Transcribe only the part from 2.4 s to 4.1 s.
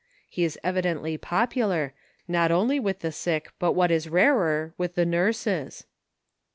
only with the sick, but what is